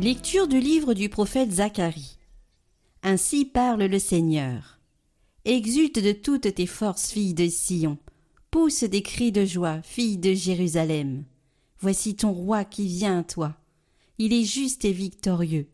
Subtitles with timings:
[0.00, 2.18] Lecture du livre du prophète Zacharie.
[3.02, 4.78] Ainsi parle le Seigneur.
[5.44, 7.98] Exulte de toutes tes forces, fille de Sion.
[8.52, 11.24] Pousse des cris de joie, fille de Jérusalem.
[11.80, 13.56] Voici ton roi qui vient à toi.
[14.18, 15.66] Il est juste et victorieux.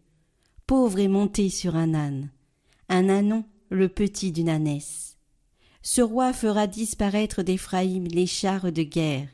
[0.66, 2.30] Pauvre et monté sur un âne.
[2.88, 5.18] Un ânon, le petit d'une ânesse.
[5.82, 9.28] Ce roi fera disparaître d'Éphraïm les chars de guerre,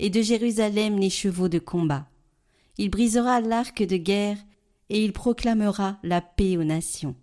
[0.00, 2.08] et de Jérusalem les chevaux de combat
[2.78, 4.38] il brisera l'arc de guerre
[4.88, 7.14] et il proclamera la paix aux nations.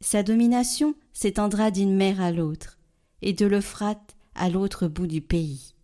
[0.00, 2.78] Sa domination s'étendra d'une mer à l'autre
[3.20, 5.74] et de l'Euphrate à l'autre bout du pays.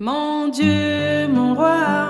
[0.00, 2.07] Mon Dieu, mon roi,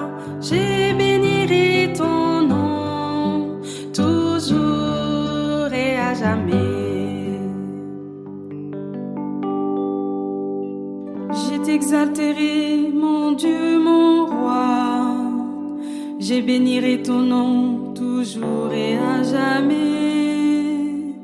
[16.39, 21.17] Je bénirai ton nom toujours et à jamais.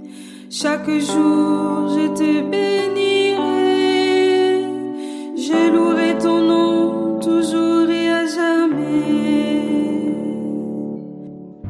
[0.51, 3.37] Chaque jour je te bénirai.
[5.37, 8.97] Je louerai ton nom toujours et à jamais.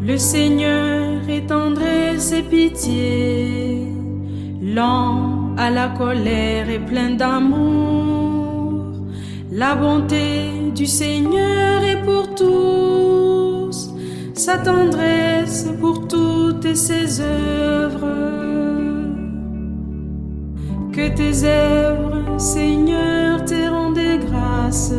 [0.00, 3.89] Le Seigneur étendrait ses pitiés,
[4.62, 8.15] lent à la colère et plein d'amour.
[9.53, 13.03] La bonté du Seigneur est pour tous,
[14.44, 18.10] sa tendresse pour toutes ses œuvres.
[20.93, 24.93] Que tes œuvres, Seigneur, te rendent grâce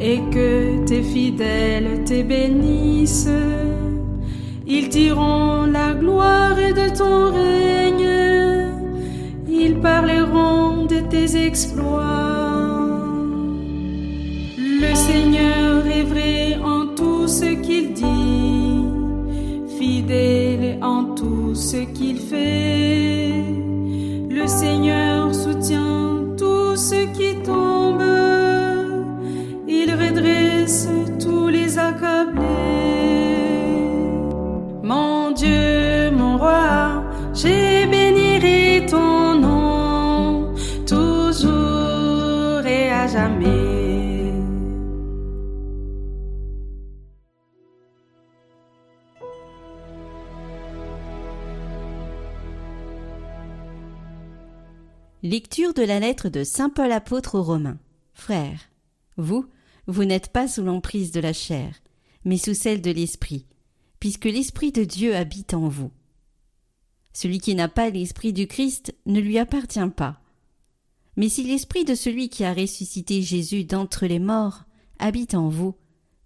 [0.00, 3.40] et que tes fidèles te bénissent.
[4.68, 8.70] Ils diront la gloire de ton règne,
[9.48, 12.35] ils parleront de tes exploits.
[21.56, 22.65] Tout ce qu'il fait.
[55.28, 57.80] Lecture de la lettre de Saint Paul apôtre aux Romains.
[58.14, 58.60] Frères,
[59.16, 59.44] vous,
[59.88, 61.74] vous n'êtes pas sous l'emprise de la chair,
[62.24, 63.44] mais sous celle de l'Esprit,
[63.98, 65.90] puisque l'Esprit de Dieu habite en vous.
[67.12, 70.20] Celui qui n'a pas l'Esprit du Christ ne lui appartient pas.
[71.16, 74.62] Mais si l'Esprit de celui qui a ressuscité Jésus d'entre les morts
[75.00, 75.74] habite en vous,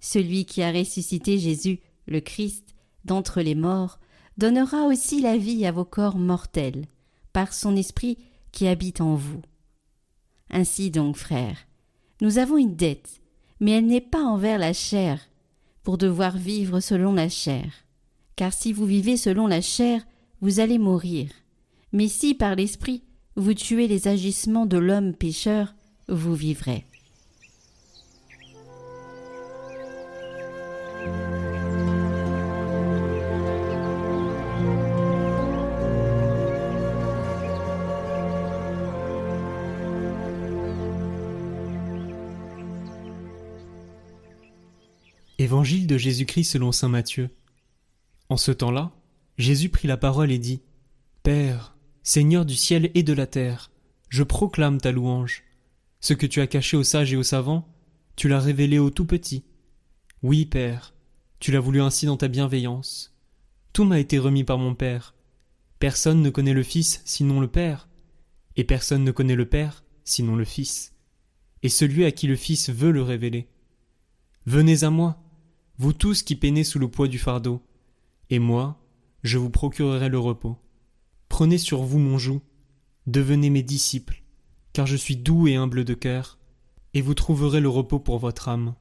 [0.00, 2.74] celui qui a ressuscité Jésus, le Christ,
[3.06, 3.98] d'entre les morts,
[4.36, 6.84] donnera aussi la vie à vos corps mortels,
[7.32, 8.18] par son Esprit
[8.52, 9.42] qui habite en vous.
[10.50, 11.58] Ainsi donc, frères,
[12.20, 13.20] nous avons une dette,
[13.60, 15.20] mais elle n'est pas envers la chair,
[15.82, 17.72] pour devoir vivre selon la chair.
[18.36, 20.06] Car si vous vivez selon la chair,
[20.40, 21.28] vous allez mourir.
[21.92, 23.02] Mais si par l'Esprit
[23.36, 25.74] vous tuez les agissements de l'homme pécheur,
[26.08, 26.84] vous vivrez.
[45.40, 47.30] Évangile de Jésus-Christ selon saint Matthieu.
[48.28, 48.92] En ce temps-là,
[49.38, 50.60] Jésus prit la parole et dit
[51.22, 53.70] Père, Seigneur du ciel et de la terre,
[54.10, 55.44] je proclame ta louange.
[56.00, 57.66] Ce que tu as caché aux sages et aux savants,
[58.16, 59.44] tu l'as révélé aux tout petits.
[60.22, 60.92] Oui, Père,
[61.38, 63.16] tu l'as voulu ainsi dans ta bienveillance.
[63.72, 65.14] Tout m'a été remis par mon Père.
[65.78, 67.88] Personne ne connaît le Fils sinon le Père,
[68.56, 70.92] et personne ne connaît le Père sinon le Fils,
[71.62, 73.48] et celui à qui le Fils veut le révéler.
[74.44, 75.22] Venez à moi,
[75.80, 77.62] vous tous qui peinez sous le poids du fardeau,
[78.28, 78.78] et moi,
[79.22, 80.58] je vous procurerai le repos.
[81.30, 82.42] Prenez sur vous mon joug,
[83.06, 84.22] devenez mes disciples,
[84.74, 86.38] car je suis doux et humble de cœur,
[86.92, 88.74] et vous trouverez le repos pour votre âme.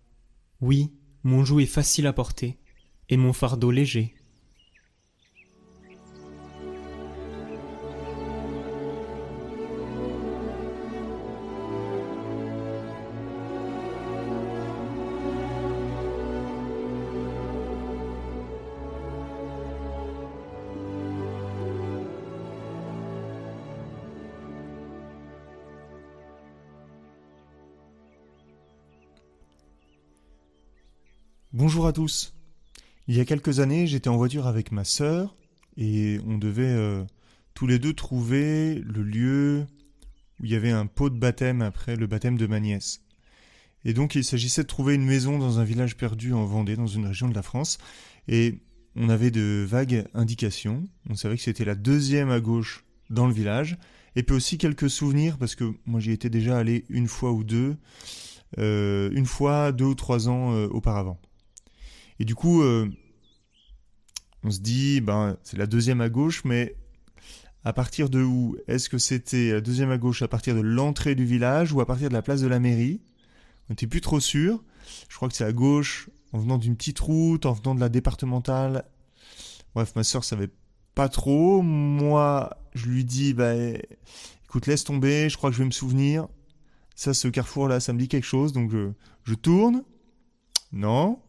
[0.59, 0.91] Oui,
[1.23, 2.57] mon joug est facile à porter,
[3.07, 4.13] et mon fardeau léger.
[31.51, 32.35] Bonjour à tous.
[33.07, 35.35] Il y a quelques années, j'étais en voiture avec ma sœur
[35.77, 37.03] et on devait euh,
[37.55, 39.65] tous les deux trouver le lieu
[40.39, 43.01] où il y avait un pot de baptême après le baptême de ma nièce.
[43.83, 46.85] Et donc il s'agissait de trouver une maison dans un village perdu en Vendée, dans
[46.85, 47.79] une région de la France.
[48.27, 48.59] Et
[48.95, 50.83] on avait de vagues indications.
[51.09, 53.79] On savait que c'était la deuxième à gauche dans le village.
[54.15, 57.43] Et puis aussi quelques souvenirs, parce que moi j'y étais déjà allé une fois ou
[57.43, 57.75] deux,
[58.59, 61.19] euh, une fois deux ou trois ans euh, auparavant.
[62.19, 62.89] Et du coup, euh,
[64.43, 66.75] on se dit, ben, c'est la deuxième à gauche, mais
[67.63, 70.21] à partir de où Est-ce que c'était la deuxième à gauche?
[70.21, 73.01] À partir de l'entrée du village ou à partir de la place de la mairie?
[73.67, 74.63] On n'était plus trop sûr.
[75.09, 77.89] Je crois que c'est à gauche, en venant d'une petite route, en venant de la
[77.89, 78.85] départementale.
[79.75, 80.49] Bref, ma soeur savait
[80.95, 81.61] pas trop.
[81.61, 83.53] Moi, je lui dis, bah,
[84.45, 86.27] écoute, laisse tomber, je crois que je vais me souvenir.
[86.95, 88.91] Ça, ce carrefour-là, ça me dit quelque chose, donc je,
[89.23, 89.83] je tourne.
[90.71, 91.19] Non,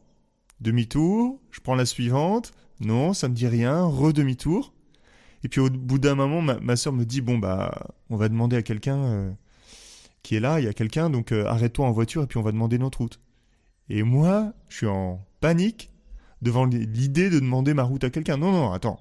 [0.60, 2.52] Demi-tour, je prends la suivante.
[2.80, 3.84] Non, ça me dit rien.
[3.84, 4.72] Re-demi-tour.
[5.42, 8.56] Et puis au bout d'un moment, ma, soeur me dit bon bah on va demander
[8.56, 9.30] à quelqu'un euh,
[10.22, 12.42] qui est là, il y a quelqu'un, donc euh, arrête-toi en voiture et puis on
[12.42, 13.20] va demander notre route.
[13.88, 15.90] Et moi, je suis en panique
[16.42, 18.36] devant l'idée de demander ma route à quelqu'un.
[18.36, 19.00] Non, non, attends.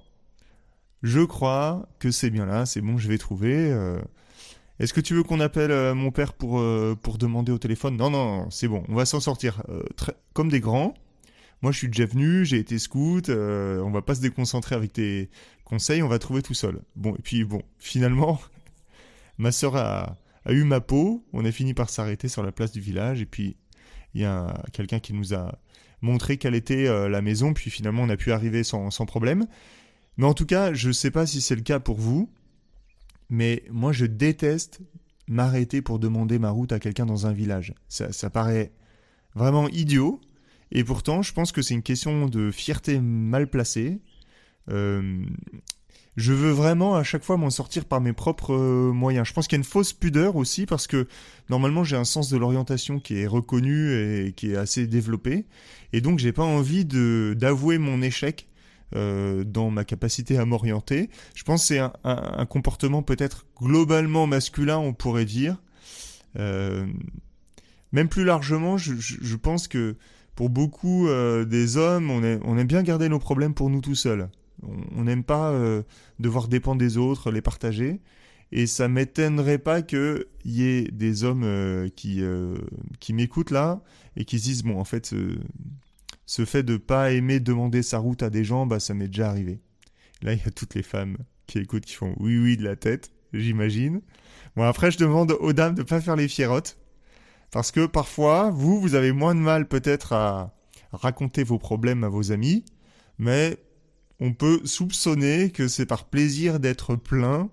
[1.03, 3.71] Je crois que c'est bien là, c'est bon, je vais trouver.
[3.71, 3.99] Euh.
[4.79, 6.63] Est-ce que tu veux qu'on appelle mon père pour,
[7.01, 7.97] pour demander au téléphone?
[7.97, 9.61] Non, non, c'est bon, on va s'en sortir
[10.33, 10.93] comme des grands.
[11.61, 14.93] Moi, je suis déjà venu, j'ai été scout, euh, on va pas se déconcentrer avec
[14.93, 15.29] tes
[15.65, 16.81] conseils, on va trouver tout seul.
[16.95, 18.39] Bon, et puis bon, finalement,
[19.37, 20.15] ma sœur a,
[20.49, 23.57] eu ma peau, on a fini par s'arrêter sur la place du village, et puis
[24.13, 25.59] il y a quelqu'un qui nous a
[26.01, 29.45] montré quelle était euh, la maison, puis finalement on a pu arriver sans, problème.
[30.15, 32.31] Mais en tout cas, je sais pas si c'est le cas pour vous,
[33.29, 34.79] mais moi je déteste
[35.27, 37.73] m'arrêter pour demander ma route à quelqu'un dans un village.
[37.89, 38.71] ça paraît
[39.35, 40.21] vraiment idiot,
[40.71, 43.99] et pourtant, je pense que c'est une question de fierté mal placée.
[44.69, 45.23] Euh,
[46.15, 49.27] je veux vraiment à chaque fois m'en sortir par mes propres euh, moyens.
[49.27, 51.07] Je pense qu'il y a une fausse pudeur aussi parce que
[51.49, 55.45] normalement j'ai un sens de l'orientation qui est reconnu et qui est assez développé.
[55.93, 58.47] Et donc j'ai pas envie de d'avouer mon échec
[58.95, 61.09] euh, dans ma capacité à m'orienter.
[61.33, 65.57] Je pense que c'est un, comportement peut-être globalement masculin, on pourrait dire.
[67.91, 69.95] Même plus largement, je pense que
[70.39, 74.29] pour beaucoup euh, des hommes, on, aime bien garder nos problèmes pour nous tout seuls.
[74.95, 75.83] On n'aime pas euh,
[76.17, 77.99] devoir dépendre des autres, les partager.
[78.53, 82.23] Et ça m'étonnerait pas qu'il y ait des hommes euh, qui,
[83.01, 83.83] qui m'écoutent là
[84.15, 85.13] et qui se disent bon en fait
[86.25, 89.27] ce, fait de pas aimer demander sa route à des gens, bah ça m'est déjà
[89.27, 89.59] arrivé.
[90.21, 92.77] Là il y a toutes les femmes qui écoutent qui font oui oui de la
[92.77, 93.99] tête, j'imagine.
[94.55, 96.78] Bon après je demande aux dames de pas faire les fierottes
[97.51, 100.53] parce que parfois, vous, vous avez moins de mal peut-être à
[100.91, 102.65] raconter vos problèmes à vos amis,
[103.17, 103.57] mais
[104.19, 107.49] on peut soupçonner que c'est par plaisir d'être plein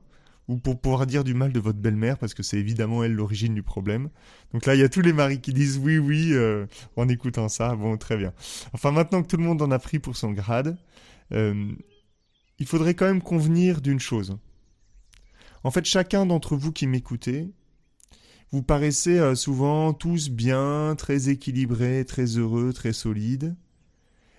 [0.48, 3.54] ou pour pouvoir dire du mal de votre belle-mère, parce que c'est évidemment elle l'origine
[3.54, 4.10] du problème.
[4.52, 7.48] Donc là, il y a tous les maris qui disent oui, oui, euh, en écoutant
[7.48, 7.74] ça.
[7.74, 8.32] Bon, très bien.
[8.72, 10.76] Enfin, maintenant que tout le monde en a pris pour son grade,
[11.32, 11.72] euh,
[12.58, 14.38] il faudrait quand même convenir d'une chose.
[15.64, 17.50] En fait, chacun d'entre vous qui m'écoutez,
[18.52, 23.56] vous paraissez euh, souvent tous bien, très équilibrés, très heureux, très solides.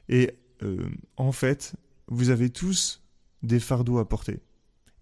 [0.09, 0.31] Et
[0.63, 1.75] euh, en fait,
[2.07, 3.03] vous avez tous
[3.43, 4.39] des fardeaux à porter.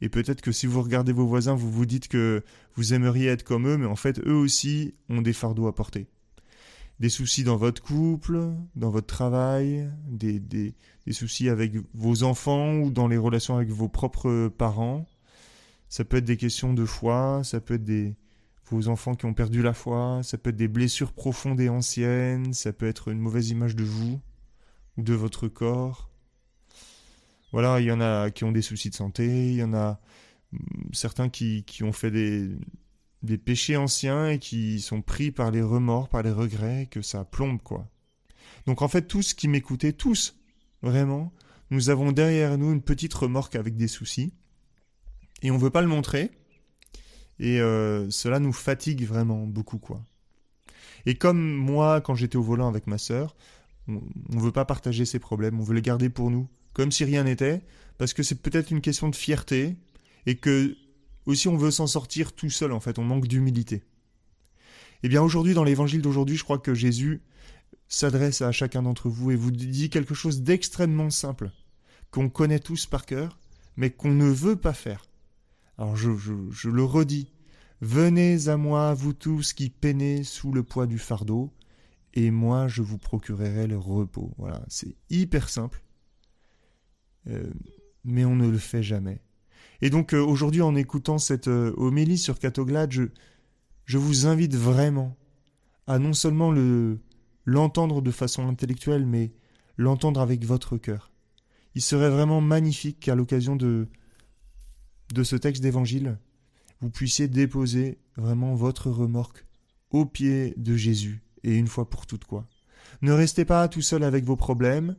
[0.02, 2.44] Et peut-être que si vous regardez vos voisins, vous vous dites que
[2.76, 6.08] vous aimeriez être comme eux, mais en fait, eux aussi ont des fardeaux à porter.
[7.00, 12.78] Des soucis dans votre couple, dans votre travail, des, des, des soucis avec vos enfants
[12.78, 15.06] ou dans les relations avec vos propres parents.
[15.90, 18.16] Ça peut être des questions de foi, ça peut être des,
[18.68, 22.54] vos enfants qui ont perdu la foi, ça peut être des blessures profondes et anciennes,
[22.54, 24.20] ça peut être une mauvaise image de vous
[24.98, 26.10] ou de votre corps.
[27.52, 30.00] Voilà, il y en a qui ont des soucis de santé, il y en a
[30.52, 30.58] mm,
[30.94, 32.50] certains qui, qui ont fait des,
[33.22, 37.26] des péchés anciens et qui sont pris par les remords, par les regrets, que ça
[37.26, 37.88] plombe, quoi.
[38.66, 40.40] Donc en fait, tous qui m'écoutaient, tous,
[40.82, 41.32] vraiment,
[41.70, 44.34] nous avons derrière nous une petite remorque avec des soucis,
[45.42, 46.32] et on ne veut pas le montrer,
[47.40, 50.04] Et euh, cela nous fatigue vraiment beaucoup, quoi.
[51.06, 53.36] Et comme moi, quand j'étais au volant avec ma sœur,
[53.88, 57.04] on ne veut pas partager ses problèmes, on veut les garder pour nous, comme si
[57.04, 57.62] rien n'était,
[57.98, 59.76] parce que c'est peut-être une question de fierté,
[60.26, 60.76] et que
[61.26, 63.84] aussi on veut s'en sortir tout seul, en fait, on manque d'humilité.
[65.04, 67.22] Eh bien aujourd'hui, dans l'évangile d'aujourd'hui, je crois que Jésus
[67.88, 71.52] s'adresse à chacun d'entre vous et vous dit quelque chose d'extrêmement simple,
[72.10, 73.38] qu'on connaît tous par cœur,
[73.78, 75.06] mais qu'on ne veut pas faire.
[75.78, 76.10] Alors je,
[76.70, 77.32] le redis,
[77.82, 81.52] venez à moi, vous tous qui peinez sous le poids du fardeau,
[82.14, 84.32] et moi je vous procurerai le repos.
[84.38, 85.84] Voilà, c'est hyper simple,
[87.28, 87.52] euh,
[88.06, 89.22] mais on ne le fait jamais.
[89.82, 93.04] Et donc euh, aujourd'hui, en écoutant cette euh, homélie sur Catoglade, je,
[93.84, 95.18] je vous invite vraiment
[95.88, 97.00] à non seulement le
[97.48, 99.32] l'entendre de façon intellectuelle, mais
[99.78, 101.12] l'entendre avec votre cœur.
[101.76, 103.88] Il serait vraiment magnifique qu'à l'occasion de,
[105.14, 106.18] de ce texte d'évangile,
[106.82, 109.46] vous puissiez déposer vraiment votre remorque
[109.92, 112.48] au pied de Jésus, et une fois pour toutes quoi.
[113.02, 114.96] Ne restez pas tout seul avec vos problèmes,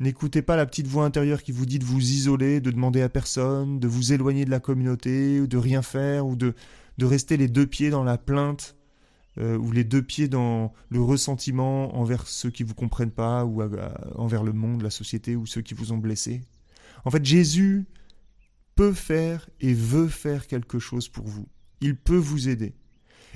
[0.00, 3.08] n'écoutez pas la petite voix intérieure qui vous dit de vous isoler, de demander à
[3.08, 6.54] personne, de vous éloigner de la communauté, de rien faire, ou de,
[6.98, 8.76] de rester les deux pieds dans la plainte
[9.38, 13.62] euh, ou les deux pieds dans le ressentiment envers ceux qui vous comprennent pas, ou
[14.14, 16.40] envers le monde, la société, ou ceux qui vous ont blessé.
[17.04, 17.84] En fait, Jésus
[18.76, 21.48] peut faire et veut faire quelque chose pour vous.
[21.80, 22.74] Il peut vous aider.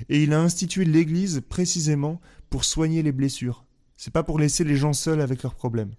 [0.07, 3.65] Et il a institué l'Église précisément pour soigner les blessures.
[3.97, 5.93] C'est pas pour laisser les gens seuls avec leurs problèmes.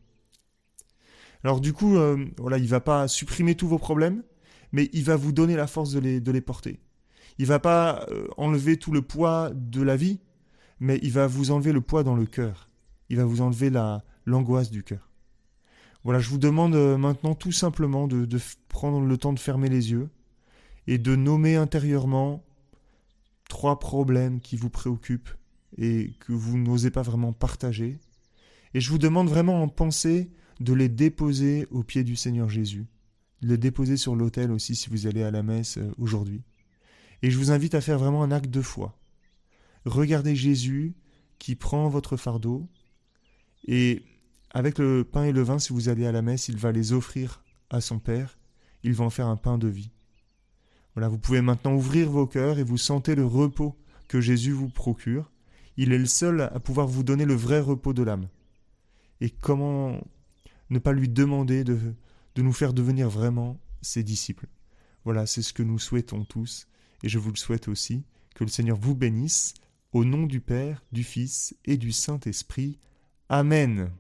[1.45, 4.23] Alors du coup, euh, voilà, il va pas supprimer tous vos problèmes,
[4.71, 6.81] mais il va vous donner la force de les, porter.
[7.39, 10.21] Il va pas euh, enlever tout le poids de la vie,
[10.81, 12.69] mais il va vous enlever le poids dans le cœur.
[13.09, 15.12] Il va vous enlever la l'angoisse du cœur.
[16.05, 18.27] Voilà, je vous demande euh, maintenant tout simplement de,
[18.69, 20.09] prendre le temps de fermer les yeux
[20.87, 22.45] et de nommer intérieurement
[23.49, 25.31] trois problèmes qui vous préoccupent
[25.79, 27.99] et que vous n'osez pas vraiment partager.
[28.75, 30.31] Et je vous demande vraiment en pensée
[30.61, 32.87] de les déposer au pied du Seigneur Jésus,
[33.43, 36.43] de les déposer sur l'autel aussi si vous allez à la messe euh, aujourd'hui.
[37.23, 38.99] Et je vous invite à faire vraiment un acte de foi.
[39.85, 40.95] Regardez Jésus
[41.39, 42.69] qui prend votre fardeau
[43.67, 44.03] et
[44.53, 46.93] avec le pain et le vin, si vous allez à la messe, il va les
[46.93, 48.39] offrir à son Père.
[48.83, 49.91] Il va en faire un pain de vie.
[50.95, 53.75] Voilà, vous pouvez maintenant ouvrir vos cœurs et vous sentez le repos
[54.09, 55.31] que Jésus vous procure.
[55.79, 58.29] Il est le seul à pouvoir vous donner le vrai repos de l'âme.
[59.23, 59.99] Et comment
[60.69, 61.79] ne pas lui demander de,
[62.37, 64.49] nous faire devenir vraiment ses disciples?
[65.05, 66.67] Voilà, c'est ce que nous souhaitons tous
[67.03, 68.05] et je vous le souhaite aussi,
[68.35, 69.55] que le Seigneur vous bénisse,
[69.93, 72.79] au nom du Père, du Fils et du Saint-Esprit.
[73.29, 73.91] Amen.